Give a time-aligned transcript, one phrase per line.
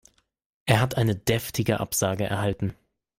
[0.65, 2.73] Er hat eine deftige Absage erhalten.